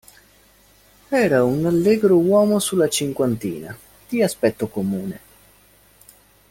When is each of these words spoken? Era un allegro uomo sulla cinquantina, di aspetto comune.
Era 1.25 1.43
un 1.43 1.63
allegro 1.67 2.15
uomo 2.17 2.57
sulla 2.57 2.87
cinquantina, 2.87 3.77
di 4.09 4.23
aspetto 4.23 4.65
comune. 4.67 5.19